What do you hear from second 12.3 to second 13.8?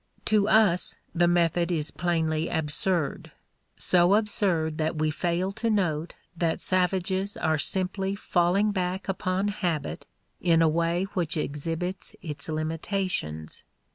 limitations.